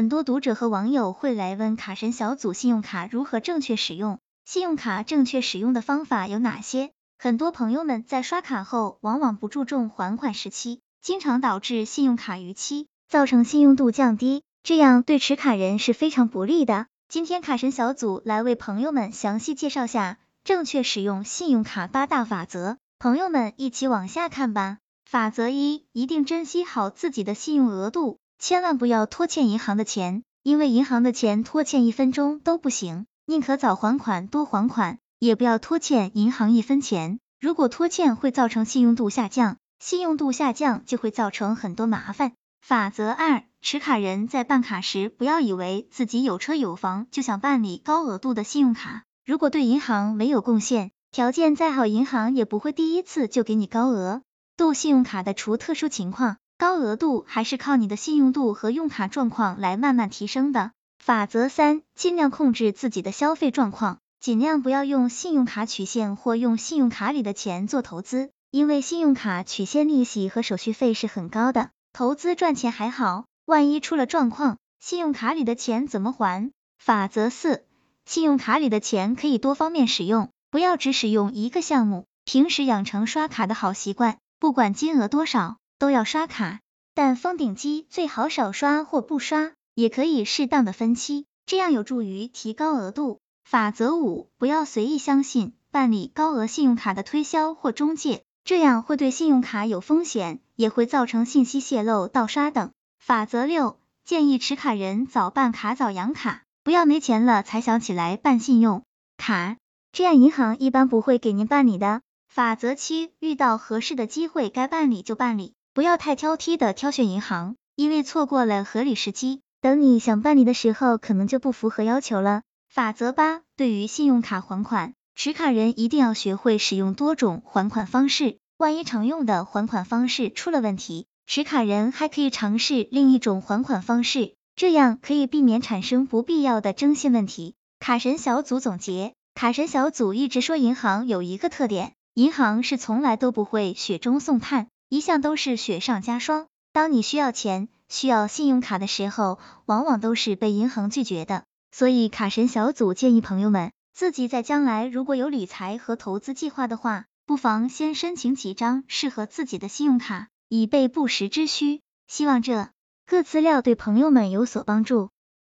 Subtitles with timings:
[0.00, 6.92] 很多读者和网友会来问卡神小组信用卡如何正确使用，信用卡正确使用的方法有哪些？
[7.18, 16.86] 很多朋友们在刷卡后，往往不注重还款时期，经常导致信用卡逾期，造成信用度降低，这样对持卡人是非常不利的。
[17.10, 24.78] 今天卡神小组来为朋友们详细介绍下正确使用信用卡八大法则，朋友们一起往下看吧。
[25.04, 28.18] 法则一，一定珍惜好自己的信用额度。
[28.40, 37.20] 千万不要拖欠银行的钱，因为银行的钱拖欠一分钟都不行，宁可早还款多还款，也不要拖欠银行一分钱。
[37.38, 42.32] 如果拖欠会造成信用度下降，信用度下降就会造成很多麻烦。
[42.66, 54.22] 法则二，持卡人在办卡时，不要以为自己有车有房就想办理高额度的信用卡，如果对银行没有贡献，条件再好，银行也不会第一次就给你高额
[54.56, 55.34] 度信用卡的。
[55.34, 56.38] 除特殊情况。
[56.60, 60.72] 高额度还是靠你的信用度和用卡状况来慢慢提升的。
[60.98, 71.70] 法则三，尽量控制自己的消费状况，尽量不要用信用卡取现或用信用卡里的钱做投资，因为信用卡取现利息和手续费是很高的。
[71.94, 76.52] 投资赚钱还好，万一出了状况，信用卡里的钱怎么还？
[76.78, 77.64] 法则四，
[78.04, 85.56] 信用卡里的钱可以多方面使用，不要只使用一个项目，平时养成刷卡的好习惯，不管金额多少。
[85.80, 86.60] 都要刷卡，
[86.94, 93.18] 但封顶机最好少刷或不刷，也可以适当的分期，这样有助于提高额度。
[93.44, 102.72] 法则五，不要随意相信办理高额信用卡的推销或中介，这样会对信用卡有风险，也会造成信息泄露、盗刷等。
[102.98, 108.82] 法则六，建议持卡人早办卡早养卡，不要没钱了才想起来办信用
[109.16, 109.56] 卡，
[109.92, 112.02] 这样银行一般不会给您办理的。
[112.28, 115.54] 法则七，遇到合适的机会该办理就办理。
[115.72, 122.42] 不要太挑剔的挑选银行，因为错过了合理时机，等你想办理的时候，可能就不符合要求了。
[122.68, 137.54] 法则八，对于信用卡还款，持卡人一定要学会使用多种还款方式，万一常用的还款方式出了问题，持卡人还可以尝试另一种还款方式，这样可以避免产生不必要的征信问题。
[137.78, 144.66] 卡神小组总结，卡神小组一直说银行有一个特点，银行是从来都不会雪中送炭。
[144.90, 146.48] 一向都是雪上加霜。
[146.72, 151.44] 当你需要钱、需要信用卡的时候，往往都是被银行拒绝的。
[151.70, 161.80] 所以卡神小组建议朋友们，自己在将来如果有理财和投资计划的话，不妨先申请几张适合自己的信用卡，以备不时之需。
[162.08, 162.68] 希望这
[163.06, 165.10] 个资料对朋友们有所帮助。